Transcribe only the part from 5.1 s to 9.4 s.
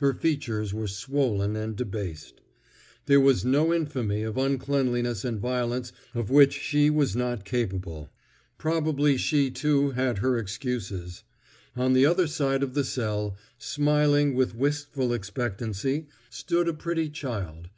and violence of which she was not capable. Probably